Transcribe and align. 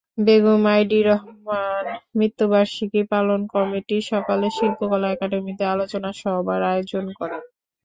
Begum 0.19 0.63
Ivy 0.69 0.99
Rahman 1.03 1.85
মৃত্যুবার্ষিকী 2.17 3.01
পালন 3.11 3.41
committee 3.53 3.97
সকালে 4.11 4.47
শিল্পকলা 4.57 5.07
একাডেমিতে 5.11 5.63
আলোচনা 5.73 6.09
সভার 6.21 6.61
আয়োজন 6.71 7.05
করে। 7.19 7.37